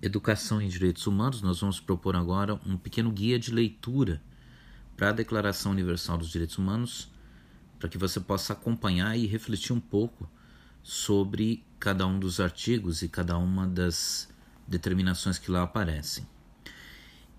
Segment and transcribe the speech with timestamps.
[0.00, 4.22] Educação em Direitos Humanos, nós vamos propor agora um pequeno guia de leitura
[4.96, 7.10] para a Declaração Universal dos Direitos Humanos,
[7.80, 10.30] para que você possa acompanhar e refletir um pouco
[10.82, 14.28] sobre cada um dos artigos e cada uma das
[14.68, 16.26] determinações que lá aparecem.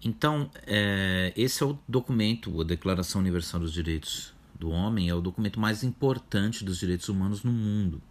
[0.03, 5.21] Então, é, esse é o documento, a Declaração Universal dos Direitos do Homem, é o
[5.21, 8.01] documento mais importante dos direitos humanos no mundo.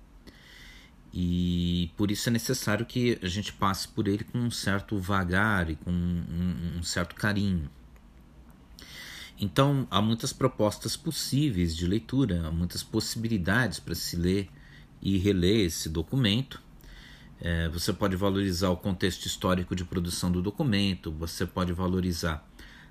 [1.13, 5.71] E por isso é necessário que a gente passe por ele com um certo vagar
[5.71, 7.71] e com um, um certo carinho.
[9.41, 14.51] Então, há muitas propostas possíveis de leitura, há muitas possibilidades para se ler
[15.01, 16.61] e reler esse documento.
[17.41, 22.45] É, você pode valorizar o contexto histórico de produção do documento, você pode valorizar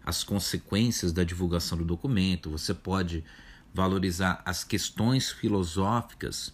[0.05, 3.25] as consequências da divulgação do documento, você pode
[3.73, 6.53] valorizar as questões filosóficas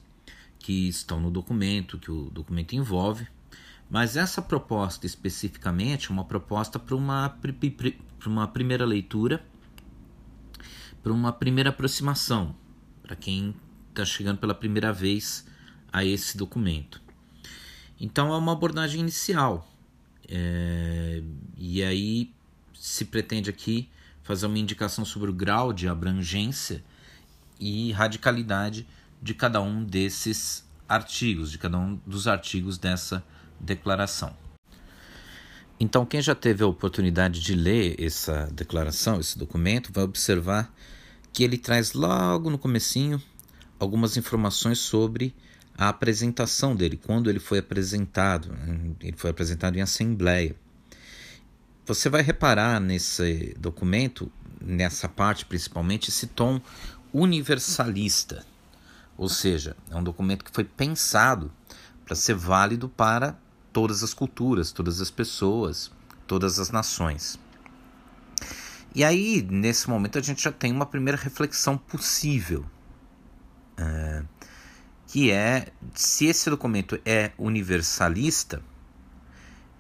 [0.64, 3.28] que estão no documento, que o documento envolve.
[3.90, 9.46] Mas essa proposta especificamente é uma proposta para uma, para uma primeira leitura,
[11.04, 12.56] para uma primeira aproximação,
[13.04, 13.54] para quem
[13.90, 15.46] está chegando pela primeira vez
[15.92, 17.02] a esse documento.
[18.00, 19.70] Então é uma abordagem inicial.
[20.30, 21.22] É,
[21.58, 22.34] e aí
[22.74, 23.90] se pretende aqui
[24.24, 26.82] fazer uma indicação sobre o grau de abrangência
[27.60, 28.88] e radicalidade
[29.24, 33.24] de cada um desses artigos, de cada um dos artigos dessa
[33.58, 34.36] declaração.
[35.80, 40.74] Então, quem já teve a oportunidade de ler essa declaração, esse documento, vai observar
[41.32, 43.22] que ele traz logo no comecinho
[43.80, 45.34] algumas informações sobre
[45.78, 48.54] a apresentação dele, quando ele foi apresentado.
[49.00, 50.54] Ele foi apresentado em assembleia.
[51.86, 54.30] Você vai reparar nesse documento,
[54.62, 56.62] nessa parte principalmente, esse tom
[57.14, 58.46] universalista.
[59.18, 61.52] Ou seja, é um documento que foi pensado
[62.06, 63.38] para ser válido para
[63.72, 65.92] todas as culturas, todas as pessoas,
[66.28, 67.40] todas as nações.
[68.96, 72.66] E aí, nesse momento, a gente já tem uma primeira reflexão possível.
[73.76, 74.24] É,
[75.08, 78.62] que é se esse documento é universalista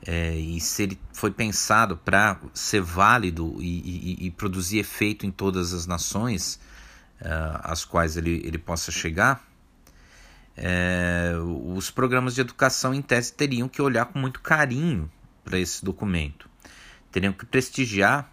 [0.05, 5.31] é, e se ele foi pensado para ser válido e, e, e, produzir efeito em
[5.31, 6.59] todas as nações
[7.61, 9.43] às quais ele, ele possa chegar,
[10.55, 11.33] é,
[11.75, 15.11] os programas de educação em tese teriam que olhar com muito carinho
[15.43, 16.49] para esse documento,
[17.11, 18.31] teriam que prestigiar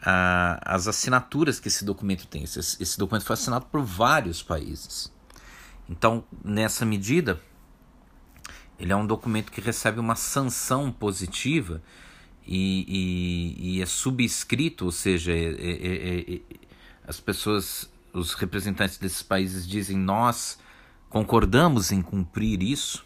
[0.00, 2.44] uh, as assinaturas que esse documento tem.
[2.44, 5.12] Esse, esse documento foi assinado por vários países.
[5.88, 7.40] Então, nessa medida,
[8.78, 11.82] ele é um documento que recebe uma sanção positiva
[12.46, 16.40] e, e, e é subscrito, ou seja, é, é, é, é,
[17.06, 20.58] as pessoas, os representantes desses países dizem nós
[21.08, 23.04] concordamos em cumprir isso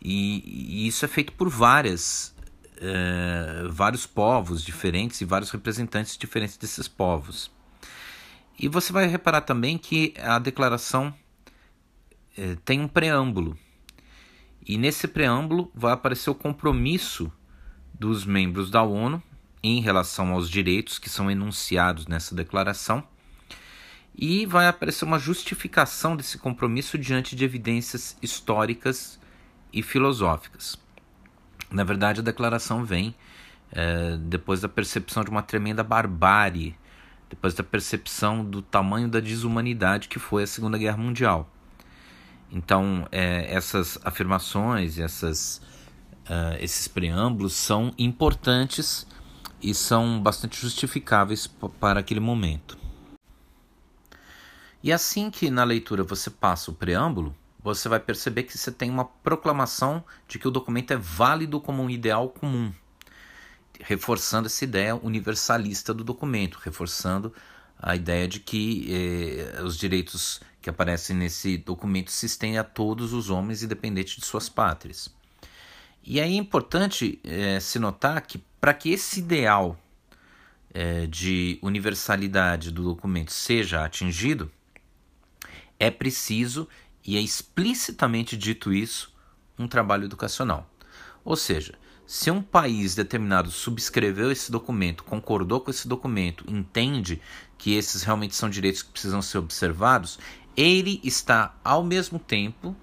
[0.00, 0.42] e,
[0.84, 2.34] e isso é feito por várias
[2.78, 7.50] é, vários povos diferentes e vários representantes diferentes desses povos.
[8.58, 11.14] E você vai reparar também que a declaração
[12.36, 13.56] é, tem um preâmbulo.
[14.66, 17.30] E nesse preâmbulo vai aparecer o compromisso
[17.94, 19.22] dos membros da ONU
[19.62, 23.02] em relação aos direitos que são enunciados nessa declaração.
[24.16, 29.20] E vai aparecer uma justificação desse compromisso diante de evidências históricas
[29.72, 30.78] e filosóficas.
[31.70, 33.14] Na verdade, a declaração vem
[33.72, 36.74] é, depois da percepção de uma tremenda barbárie,
[37.28, 41.50] depois da percepção do tamanho da desumanidade que foi a Segunda Guerra Mundial.
[42.50, 45.60] Então, é, essas afirmações, essas,
[46.30, 49.06] uh, esses preâmbulos são importantes
[49.60, 51.46] e são bastante justificáveis
[51.80, 52.78] para aquele momento.
[54.86, 58.88] E assim que na leitura você passa o preâmbulo, você vai perceber que você tem
[58.88, 62.72] uma proclamação de que o documento é válido como um ideal comum,
[63.80, 67.34] reforçando essa ideia universalista do documento, reforçando
[67.76, 73.12] a ideia de que eh, os direitos que aparecem nesse documento se estendem a todos
[73.12, 75.12] os homens, independente de suas pátrias.
[76.04, 79.76] E aí é importante é, se notar que para que esse ideal
[80.72, 84.48] é, de universalidade do documento seja atingido,
[85.78, 86.68] é preciso,
[87.04, 89.14] e é explicitamente dito isso,
[89.58, 90.68] um trabalho educacional.
[91.24, 91.74] Ou seja,
[92.06, 97.20] se um país determinado subscreveu esse documento, concordou com esse documento, entende
[97.58, 100.18] que esses realmente são direitos que precisam ser observados,
[100.56, 102.76] ele está ao mesmo tempo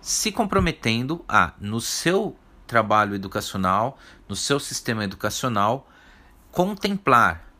[0.00, 2.36] se comprometendo a, no seu
[2.66, 3.98] trabalho educacional,
[4.28, 5.90] no seu sistema educacional,
[6.52, 7.52] contemplar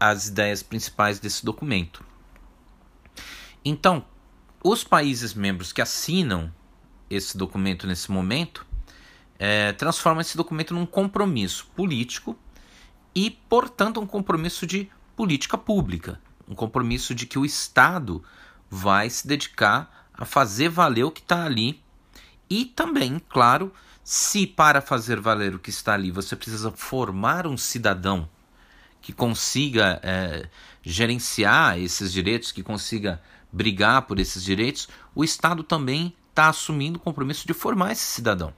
[0.00, 2.04] as ideias principais desse documento.
[3.64, 4.04] Então,
[4.62, 6.52] os países membros que assinam
[7.08, 8.66] esse documento nesse momento
[9.38, 12.36] é, transforma esse documento num compromisso político
[13.14, 18.22] e, portanto, um compromisso de política pública, um compromisso de que o Estado
[18.68, 21.80] vai se dedicar a fazer valer o que está ali
[22.48, 23.72] e também, claro,
[24.02, 28.28] se para fazer valer o que está ali você precisa formar um cidadão
[29.00, 30.48] que consiga é,
[30.82, 33.20] gerenciar esses direitos, que consiga
[33.54, 38.52] brigar por esses direitos, o Estado também está assumindo o compromisso de formar esse cidadão.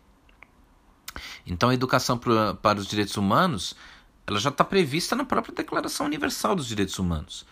[1.47, 3.77] Então, a educação para, os direitos humanos
[4.27, 7.47] ela já está prevista na própria Declaração Universal dos Direitos Humanos.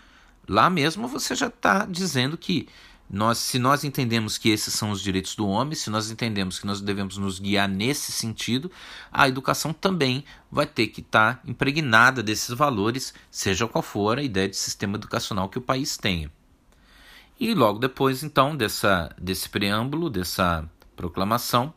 [0.48, 2.68] Lá mesmo você já está dizendo que
[3.08, 6.66] nós, se nós entendemos que esses são os direitos do homem, se nós entendemos que
[6.66, 8.72] nós devemos nos guiar nesse sentido,
[9.12, 14.22] a educação também vai ter que estar tá impregnada desses valores, seja qual for a
[14.22, 16.30] ideia de sistema educacional que o país tenha.
[17.38, 21.74] E logo depois, então, dessa, desse preâmbulo, dessa proclamação,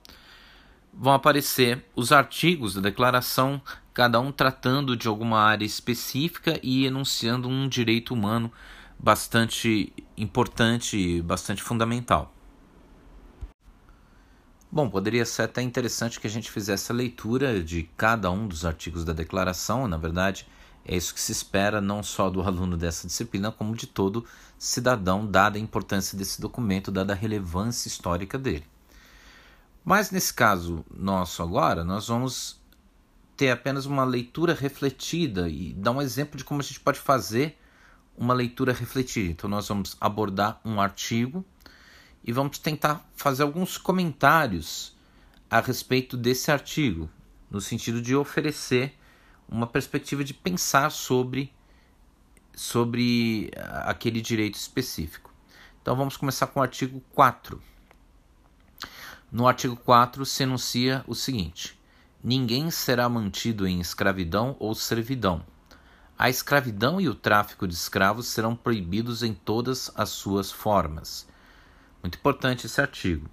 [0.93, 3.61] vão aparecer os artigos da declaração,
[3.93, 8.51] cada um tratando de alguma área específica e enunciando um direito humano
[8.99, 12.33] bastante importante e bastante fundamental.
[14.71, 18.65] Bom, poderia ser até interessante que a gente fizesse a leitura de cada um dos
[18.65, 20.45] artigos da declaração, na verdade,
[20.83, 24.25] é isso que se espera não só do aluno dessa disciplina, como de todo
[24.57, 28.65] cidadão, dada a importância desse documento, dada a relevância histórica dele.
[29.83, 32.59] Mas nesse caso nosso agora, nós vamos
[33.37, 37.57] ter apenas uma leitura refletida e dar um exemplo de como a gente pode fazer
[38.17, 39.31] uma leitura refletida.
[39.31, 41.45] Então, nós vamos abordar um artigo
[42.23, 44.95] e vamos tentar fazer alguns comentários
[45.49, 47.09] a respeito desse artigo,
[47.49, 48.97] no sentido de oferecer
[49.47, 51.53] uma perspectiva de pensar sobre,
[52.57, 53.51] sobre
[53.83, 55.33] aquele direito específico.
[55.81, 57.61] Então, vamos começar com o artigo 4.
[59.31, 61.79] No artigo 4 se enuncia o seguinte:
[62.23, 65.45] Ninguém será mantido em escravidão ou servidão
[66.17, 71.27] a escravidão e o tráfico de escravos serão proibidos em todas as suas formas.
[72.01, 73.29] Muito importante esse artigo.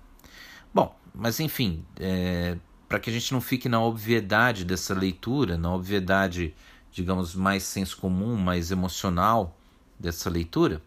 [0.73, 5.73] Bom, mas enfim, é, para que a gente não fique na obviedade dessa leitura, na
[5.73, 6.55] obviedade,
[6.94, 9.58] digamos, mais senso comum, mais emocional
[9.99, 10.81] dessa leitura,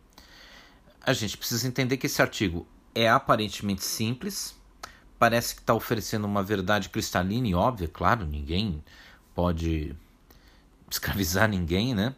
[1.06, 2.66] a gente precisa entender que esse artigo
[2.96, 4.56] é aparentemente simples,
[5.20, 8.82] parece que está oferecendo uma verdade cristalina e óbvia, claro, ninguém
[9.36, 9.94] pode
[10.90, 12.16] escravizar ninguém, né?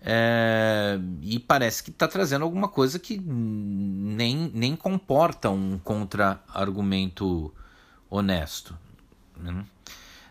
[0.00, 7.54] É, e parece que está trazendo alguma coisa que nem, nem comporta um contra-argumento
[8.10, 8.76] honesto.
[9.36, 9.64] Né?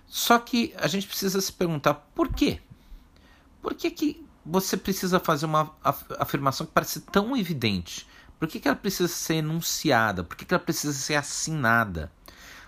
[0.05, 2.59] Só que a gente precisa se perguntar por quê?
[3.63, 5.73] Por que, que você precisa fazer uma
[6.19, 8.05] afirmação que parece tão evidente?
[8.37, 10.21] Por que, que ela precisa ser enunciada?
[10.21, 12.11] Por que, que ela precisa ser assinada?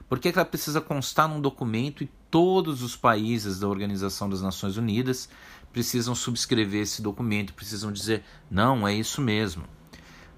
[0.07, 4.41] Por que, que ela precisa constar num documento e todos os países da Organização das
[4.41, 5.27] Nações Unidas
[5.73, 9.65] precisam subscrever esse documento, precisam dizer, não, é isso mesmo.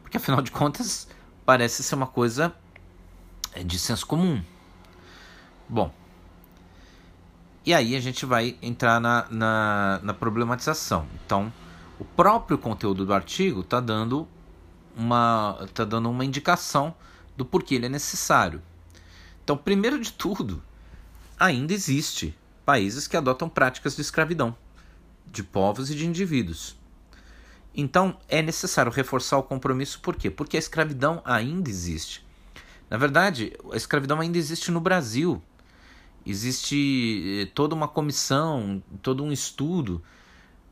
[0.01, 1.07] Porque afinal de contas,
[1.45, 2.51] parece ser uma coisa
[3.53, 4.41] é, de senso comum.
[5.69, 5.93] Bom,
[7.67, 11.05] e aí a gente vai entrar na, na, na problematização.
[11.25, 11.51] Então,
[11.99, 14.25] o próprio conteúdo do artigo está dando,
[14.95, 16.95] uma, tá dando uma indicação
[17.35, 18.61] do porquê ele é necessário.
[19.43, 20.63] Então, primeiro de tudo,
[21.37, 22.33] ainda existe
[22.65, 24.55] países que adotam práticas de escravidão
[25.25, 26.79] de povos e de indivíduos.
[27.75, 30.31] Então, é necessário reforçar o compromisso por quê?
[30.31, 32.25] Porque a escravidão ainda existe.
[32.89, 35.43] Na verdade, a escravidão ainda existe no Brasil.
[36.29, 40.03] Existe eh, toda uma comissão, todo um estudo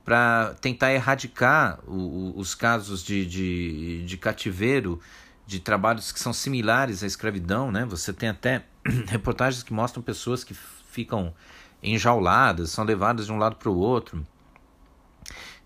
[0.03, 4.99] para tentar erradicar o, o, os casos de, de, de cativeiro
[5.47, 7.85] de trabalhos que são similares à escravidão, né?
[7.85, 8.65] Você tem até
[9.07, 10.53] reportagens que mostram pessoas que
[10.91, 11.33] ficam
[11.81, 14.25] enjauladas, são levadas de um lado para o outro.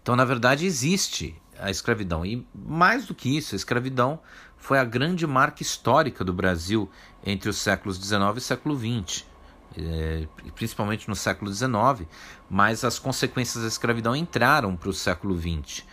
[0.01, 2.25] Então, na verdade, existe a escravidão.
[2.25, 4.19] E mais do que isso, a escravidão
[4.57, 6.89] foi a grande marca histórica do Brasil
[7.25, 9.28] entre os séculos XIX e século XX.
[9.77, 12.07] É, principalmente no século XIX,
[12.49, 15.83] mas as consequências da escravidão entraram para o século XX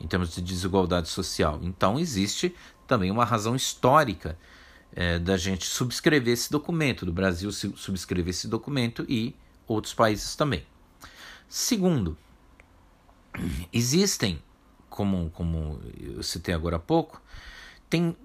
[0.00, 1.60] em termos de desigualdade social.
[1.62, 2.54] Então existe
[2.86, 4.38] também uma razão histórica
[4.92, 9.34] é, da gente subscrever esse documento, do Brasil subscrever esse documento e
[9.66, 10.64] outros países também.
[11.48, 12.16] Segundo,
[13.72, 14.42] existem,
[14.88, 17.20] como, como eu citei agora há pouco,
[17.90, 18.16] tem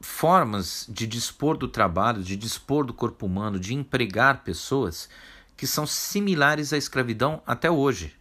[0.00, 5.08] formas de dispor do trabalho, de dispor do corpo humano, de empregar pessoas
[5.56, 8.14] que são similares à escravidão até hoje.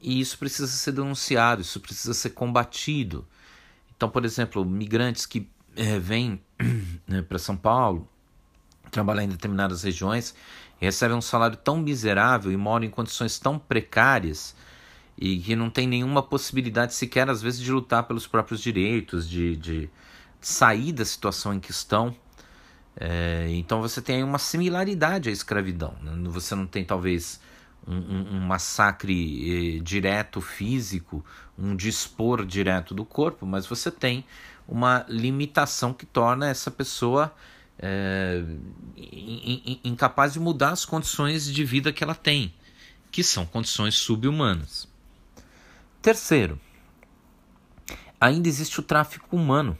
[0.00, 3.26] E isso precisa ser denunciado, isso precisa ser combatido.
[3.96, 6.40] Então, por exemplo, migrantes que é, vêm
[7.06, 8.08] né, para São Paulo
[8.90, 10.34] trabalhar em determinadas regiões
[10.80, 14.54] e recebem um salário tão miserável e moram em condições tão precárias
[15.18, 19.56] e que não tem nenhuma possibilidade sequer, às vezes, de lutar pelos próprios direitos, de,
[19.56, 19.90] de
[20.40, 22.14] sair da situação em que estão.
[22.96, 25.94] É, então você tem uma similaridade à escravidão.
[26.02, 26.12] Né?
[26.30, 27.40] Você não tem, talvez,
[27.86, 31.24] um, um, massacre eh, direto físico,
[31.58, 34.24] um dispor direto do corpo, mas você tem
[34.66, 37.34] uma limitação que torna essa pessoa
[37.78, 38.42] é,
[39.82, 42.52] incapaz de mudar as condições de vida que ela tem,
[43.10, 44.86] que são condições subhumanas.
[46.02, 46.60] Terceiro,
[48.20, 49.78] ainda existe o tráfico humano.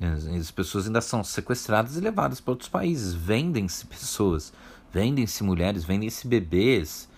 [0.00, 3.12] As pessoas ainda são sequestradas e levadas para outros países.
[3.12, 4.50] Vendem-se pessoas,
[4.90, 7.08] vendem-se mulheres, vendem-se bebês.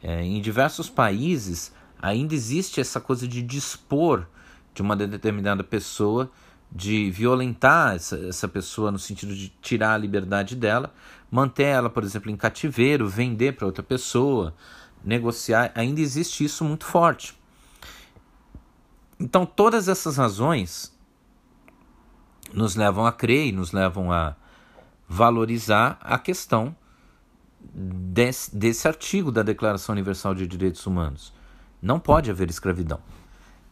[0.00, 4.24] É, em diversos países ainda existe essa coisa de dispor
[4.72, 6.30] de uma determinada pessoa,
[6.70, 10.94] de violentar essa, essa pessoa no sentido de tirar a liberdade dela,
[11.28, 14.54] manter ela, por exemplo, em cativeiro, vender para outra pessoa,
[15.04, 15.72] negociar.
[15.74, 17.36] Ainda existe isso muito forte.
[19.18, 20.96] Então, todas essas razões
[22.52, 24.36] nos levam a crer e nos levam a
[25.08, 26.76] valorizar a questão
[27.60, 31.32] desse, desse artigo da Declaração Universal de Direitos Humanos.
[31.80, 33.00] Não pode haver escravidão.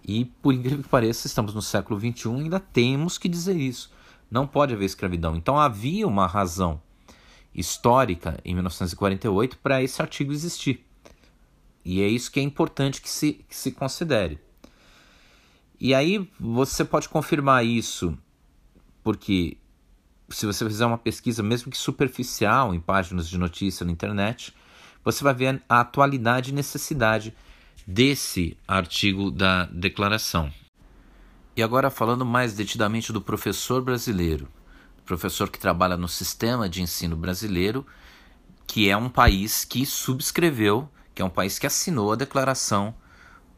[0.07, 3.93] E, por incrível que pareça, estamos no século XXI e ainda temos que dizer isso.
[4.31, 5.35] Não pode haver escravidão.
[5.35, 6.81] Então, havia uma razão
[7.55, 10.85] histórica em 1948 para esse artigo existir.
[11.85, 14.39] E é isso que é importante que se, que se considere.
[15.79, 18.17] E aí você pode confirmar isso,
[19.07, 19.57] porque
[20.29, 24.53] se você fizer uma pesquisa, mesmo que superficial, em páginas de notícia na internet,
[25.05, 27.33] você vai ver a atualidade e necessidade
[27.87, 30.53] desse artigo da declaração.
[31.57, 34.49] E agora falando mais detidamente do professor brasileiro,
[35.05, 37.87] professor que trabalha no sistema de ensino brasileiro,
[38.67, 42.93] que é um país que subscreveu, que é um país que assinou a Declaração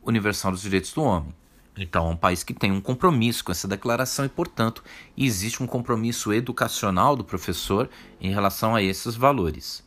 [0.03, 1.35] Universal dos Direitos do Homem.
[1.79, 4.83] Então, é um país que tem um compromisso com essa declaração e, portanto,
[5.17, 7.89] existe um compromisso educacional do professor
[8.21, 9.85] em relação a esses valores.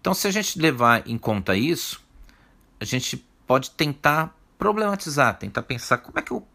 [0.00, 2.02] Então, se a gente levar em conta isso,
[2.78, 6.46] a gente pode tentar problematizar, tentar pensar como é que eu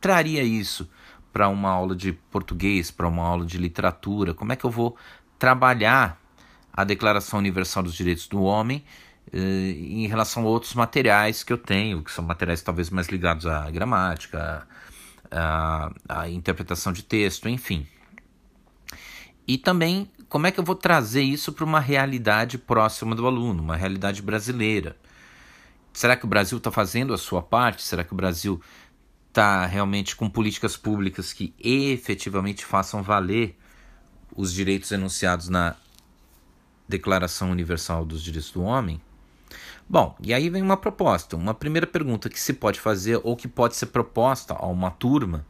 [0.00, 0.88] traria isso
[1.32, 4.96] para uma aula de português, para uma aula de literatura, como é que eu vou
[5.38, 6.20] trabalhar
[6.72, 8.84] a Declaração Universal dos Direitos do Homem
[9.32, 13.70] em relação a outros materiais que eu tenho, que são materiais talvez mais ligados à
[13.70, 14.66] gramática,
[15.30, 17.86] à, à interpretação de texto, enfim.
[19.46, 23.62] E também como é que eu vou trazer isso para uma realidade próxima do aluno,
[23.62, 24.96] uma realidade brasileira.
[25.92, 27.82] Será que o Brasil está fazendo a sua parte?
[27.82, 28.60] Será que o Brasil
[29.28, 33.58] está realmente com políticas públicas que efetivamente façam valer
[34.36, 35.74] os direitos enunciados na
[36.88, 39.00] Declaração Universal dos Direitos do Homem?
[39.90, 41.36] Bom, e aí vem uma proposta.
[41.36, 45.44] Uma primeira pergunta que se pode fazer ou que pode ser proposta a uma turma,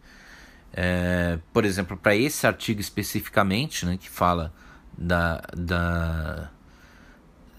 [0.72, 4.50] é, por exemplo, para esse artigo especificamente, né, que fala
[4.96, 6.50] da, da,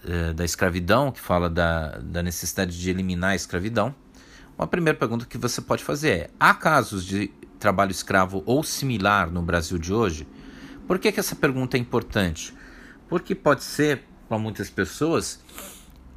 [0.04, 3.94] é, da escravidão, que fala da, da necessidade de eliminar a escravidão,
[4.58, 7.28] uma primeira pergunta que você pode fazer é: há casos de
[7.60, 10.26] trabalho escravo ou similar no Brasil de hoje?
[10.88, 12.52] Por que, que essa pergunta é importante?
[13.08, 15.40] Porque pode ser, para muitas pessoas,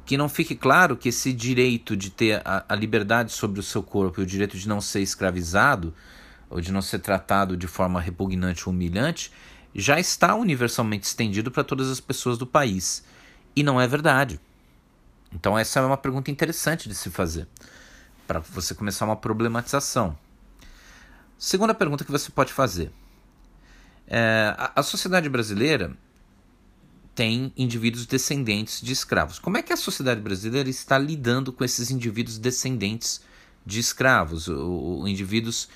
[0.06, 3.82] que não fique claro que esse direito de ter a, a, liberdade sobre o seu
[3.82, 5.92] corpo e o direito de não ser escravizado
[6.48, 9.32] ou de não ser tratado de forma repugnante ou humilhante
[9.74, 13.04] já está universalmente estendido para todas as pessoas do país.
[13.54, 14.40] E não é verdade.
[15.32, 17.48] Então, essa é uma pergunta interessante de se fazer,
[18.28, 20.16] para você começar uma problematização.
[21.36, 22.92] Segunda pergunta que você pode fazer:
[24.06, 25.96] é, a, a sociedade brasileira
[27.16, 29.38] tem indivíduos descendentes de escravos.
[29.38, 33.22] Como é que a sociedade brasileira está lidando com esses indivíduos descendentes
[33.64, 35.66] de escravos, ou, indivíduos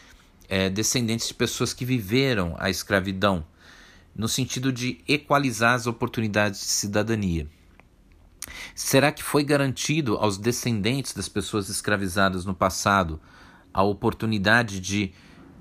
[0.51, 3.45] é, descendentes de pessoas que viveram a escravidão,
[4.15, 7.49] no sentido de equalizar as oportunidades de cidadania?
[8.75, 13.19] Será que foi garantido aos descendentes das pessoas escravizadas no passado
[13.73, 15.15] a oportunidade de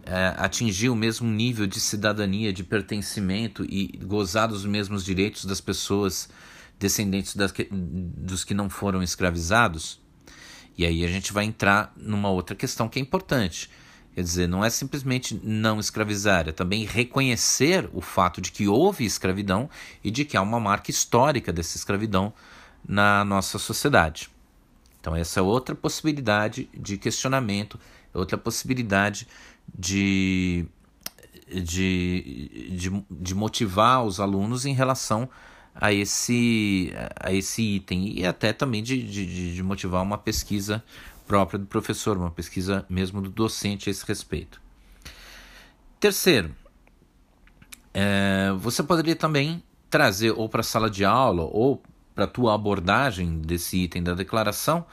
[0.05, 5.61] é, atingir o mesmo nível de cidadania, de pertencimento e gozar dos mesmos direitos das
[5.61, 6.29] pessoas
[6.79, 9.99] descendentes das que, dos que não foram escravizados?
[10.77, 13.69] E aí a gente vai entrar numa outra questão que é importante.
[14.15, 19.05] Quer dizer, não é simplesmente não escravizar, é também reconhecer o fato de que houve
[19.05, 19.69] escravidão
[20.03, 22.33] e de que há uma marca histórica dessa escravidão
[22.87, 24.29] na nossa sociedade.
[24.99, 27.79] Então, essa é outra possibilidade de questionamento,
[28.13, 29.27] é outra possibilidade
[29.77, 30.65] de,
[31.47, 35.29] de, de, de motivar os alunos em relação
[35.73, 40.83] a esse, a esse item e até também de, de, de motivar uma pesquisa
[41.27, 44.61] própria do professor, uma pesquisa mesmo do docente a esse respeito.
[45.99, 46.55] Terceiro,
[47.93, 51.81] é, você poderia também trazer ou para a sala de aula ou
[52.13, 54.85] para a tua abordagem desse item da declaração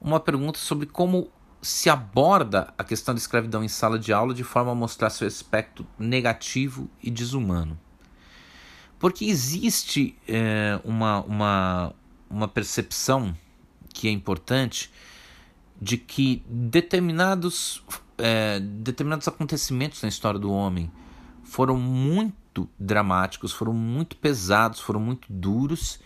[0.00, 1.30] uma pergunta sobre como
[1.62, 5.26] se aborda a questão da escravidão em sala de aula de forma a mostrar seu
[5.26, 7.78] aspecto negativo e desumano.
[8.98, 11.94] Porque existe é, uma, uma,
[12.28, 13.36] uma percepção
[13.92, 14.90] que é importante
[15.80, 17.82] de que determinados,
[18.18, 20.90] é, determinados acontecimentos na história do homem
[21.42, 25.98] foram muito dramáticos, foram muito pesados, foram muito duros,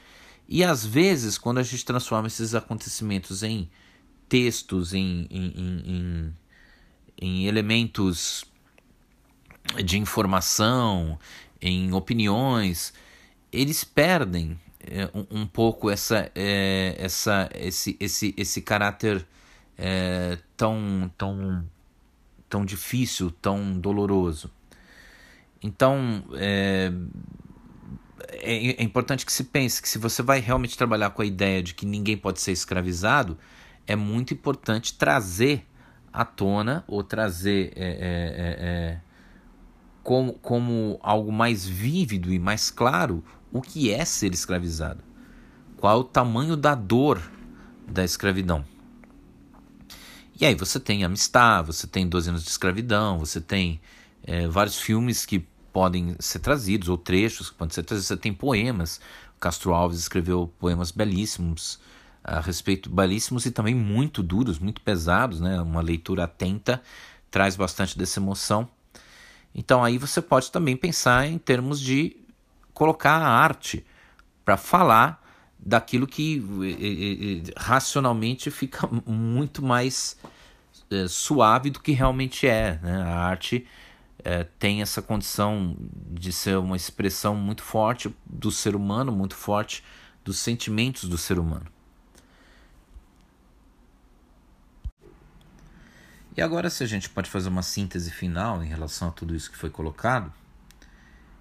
[0.49, 3.69] e às vezes, quando a gente transforma esses acontecimentos em
[4.35, 5.53] textos, em, em,
[5.87, 6.35] em,
[7.23, 8.45] em elementos
[9.85, 11.17] de informação,
[11.63, 12.93] em opiniões,
[13.53, 19.25] eles perdem é, um, um, pouco essa, é, essa, esse, esse, esse caráter
[19.79, 21.65] é, tão, tão,
[22.49, 24.51] tão difícil, tão doloroso.
[25.63, 26.93] Então, é,
[28.33, 31.63] é, é importante que se pense que se você vai realmente trabalhar com a ideia
[31.63, 33.39] de que ninguém pode ser escravizado,
[33.87, 35.67] é muito importante trazer
[36.13, 39.01] à tona ou trazer é, é, é, é,
[40.03, 45.03] como, como algo mais vívido e mais claro o que é ser escravizado.
[45.77, 47.21] Qual é o tamanho da dor
[47.87, 48.65] da escravidão.
[50.41, 53.81] E aí você tem Amistad, você tem 12 anos de escravidão, você tem
[54.25, 58.33] é, vários filmes que podem ser trazidos, ou trechos que podem ser trazidos, você tem
[58.33, 59.01] poemas.
[59.39, 61.79] Castro Alves escreveu poemas belíssimos
[62.25, 65.61] a respeito belíssimos e também muito duros, muito pesados, né?
[65.61, 66.83] Uma leitura atenta
[67.31, 68.67] traz bastante dessa emoção.
[69.55, 72.17] Então aí você pode também pensar em termos de
[72.73, 73.85] colocar a arte
[74.45, 75.23] para falar
[75.59, 76.43] daquilo que
[77.57, 80.17] racionalmente fica muito mais
[80.91, 82.79] é, suave do que realmente é.
[82.83, 83.03] Né?
[83.03, 83.67] A arte
[84.25, 85.77] é, tem essa condição
[86.11, 89.85] de ser uma expressão muito forte do ser humano, muito forte
[90.25, 91.74] dos sentimentos do ser humano.
[96.37, 99.51] E agora, se a gente pode fazer uma síntese final em relação a tudo isso
[99.51, 100.33] que foi colocado,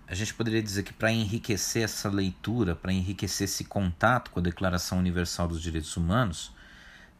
[0.07, 4.43] a gente poderia dizer que para enriquecer essa leitura, para enriquecer esse contato com a
[4.43, 6.51] Declaração Universal dos Direitos Humanos,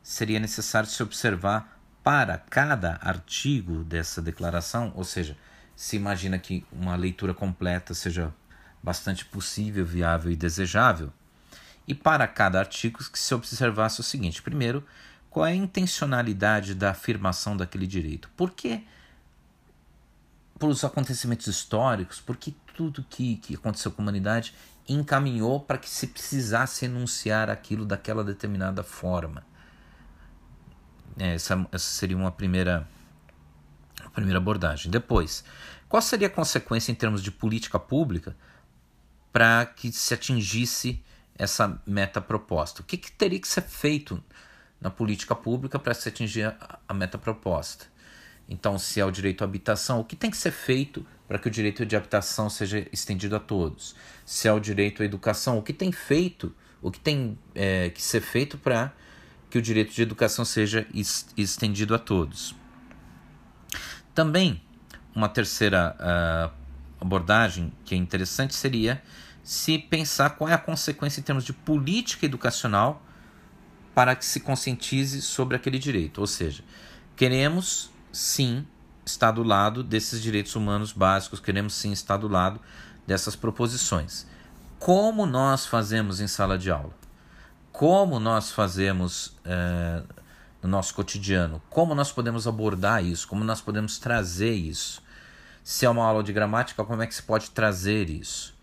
[0.03, 5.36] seria necessário se observar para cada artigo dessa declaração, ou seja,
[5.75, 8.31] se imagina que uma leitura completa seja
[8.83, 11.12] bastante possível, viável e desejável,
[11.88, 14.86] e para cada artigo que se observasse o seguinte: primeiro,
[15.34, 18.30] qual é a intencionalidade da afirmação daquele direito?
[18.38, 18.86] Por que,
[20.60, 24.54] por os acontecimentos históricos, por que tudo que, que aconteceu com a humanidade
[24.88, 29.43] encaminhou para que se precisasse enunciar aquilo daquela determinada forma?
[31.17, 32.88] É, essa, essa seria uma primeira,
[34.02, 34.91] uma primeira abordagem.
[34.91, 35.43] Depois,
[35.89, 38.36] qual seria a consequência em termos de política pública
[39.32, 41.04] para que se atingisse
[41.36, 42.84] essa meta proposta?
[42.84, 44.24] O que, que teria que ser feito
[44.84, 46.54] na política pública para se atingir
[46.88, 47.86] a, meta proposta.
[48.50, 51.48] Então, se é o direito à habitação, o que tem que ser feito para que
[51.48, 53.96] o direito de habitação seja estendido a todos?
[54.26, 58.02] Se é o direito à educação, o que tem feito, o que tem é, que
[58.02, 58.91] ser feito para
[59.50, 60.86] que o direito de educação seja
[61.38, 62.54] estendido a todos?
[64.13, 64.62] Também,
[65.15, 66.54] uma terceira uh,
[67.00, 69.02] abordagem que é interessante seria
[69.41, 73.02] se pensar qual é a consequência em termos de política educacional
[73.93, 76.19] para que se conscientize sobre aquele direito.
[76.19, 76.63] Ou seja,
[77.15, 78.65] queremos sim
[79.06, 82.60] estar do lado desses direitos humanos básicos, queremos sim estar do lado
[83.06, 84.25] dessas proposições.
[84.79, 86.93] Como nós fazemos em sala de aula?
[87.71, 90.03] Como nós fazemos é,
[90.62, 91.62] no nosso cotidiano?
[91.69, 93.27] Como nós podemos abordar isso?
[93.27, 95.01] Como nós podemos trazer isso?
[95.63, 98.53] Se é uma aula de gramática, como é que se pode trazer isso?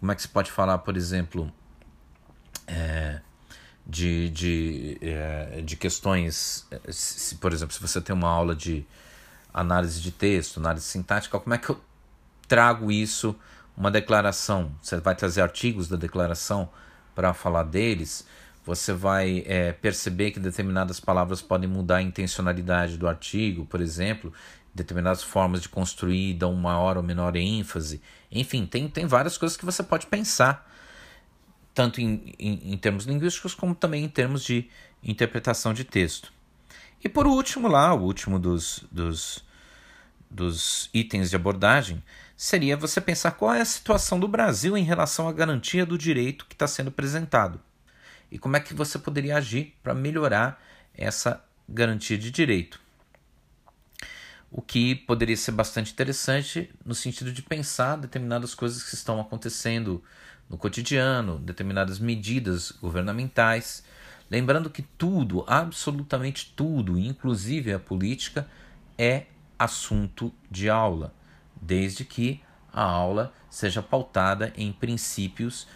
[0.00, 1.52] Como é que se pode falar, por exemplo,
[2.66, 3.20] é,
[3.88, 8.84] de, de, é, de questões, eh, se, por exemplo, se você tem uma aula de
[9.52, 11.80] análise de texto, análise sintática, como é que eu
[12.46, 13.34] trago isso,
[13.74, 14.70] uma declaração?
[14.82, 16.68] Você vai trazer artigos da declaração
[17.14, 18.26] para falar deles,
[18.62, 24.30] você vai é, perceber que determinadas palavras podem mudar a intencionalidade do artigo, por exemplo,
[24.74, 28.02] determinadas formas de construir dão maior ou menor ênfase.
[28.30, 30.68] Enfim, tem, tem várias coisas que você pode pensar
[31.78, 34.68] tanto em, em, em termos linguísticos como também em termos de
[35.00, 36.32] interpretação de texto.
[37.04, 39.44] E por último, lá, o último dos, dos,
[40.28, 42.02] dos itens de abordagem
[42.36, 46.46] seria você pensar qual é a situação do Brasil em relação à garantia do direito
[46.46, 47.60] que está sendo apresentado
[48.28, 50.60] e como é que você poderia agir para melhorar
[50.92, 52.80] essa garantia de direito.
[54.50, 60.02] O que poderia ser bastante interessante no sentido de pensar determinadas coisas que estão acontecendo
[60.48, 63.84] no cotidiano, determinadas medidas governamentais.
[64.30, 68.48] Lembrando que tudo, absolutamente tudo, inclusive a política,
[68.96, 69.26] é
[69.58, 71.14] assunto de aula
[71.60, 72.40] desde que
[72.72, 75.66] a aula seja pautada em princípios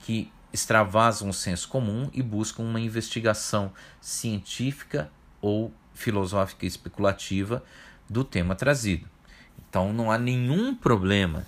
[0.00, 5.10] que extravasam o senso comum e buscam uma investigação científica
[5.40, 7.64] ou filosófica especulativa
[8.08, 9.08] do tema trazido.
[9.58, 11.44] Então não há nenhum problema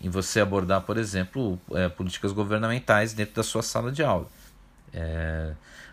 [0.00, 4.28] em você abordar, por exemplo, é, políticas governamentais dentro da sua sala de aula.
[4.92, 5.52] É,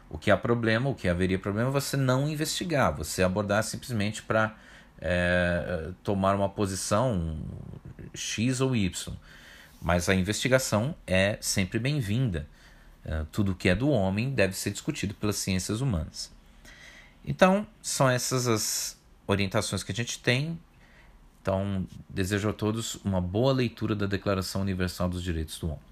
[0.10, 4.24] o que há problema, o que haveria problema é você não investigar, você abordar simplesmente
[4.24, 4.56] para
[5.00, 7.38] é, tomar uma posição
[8.14, 9.14] X ou Y.
[9.82, 12.48] Mas a investigação é sempre bem-vinda.
[13.06, 16.32] É, tudo que é do homem deve ser discutido pelas ciências humanas.
[17.26, 20.58] Então, são essas as orientações que a gente tem.
[21.48, 25.87] Então, desejo a todos uma boa leitura da Declaração Universal dos Direitos do Homem.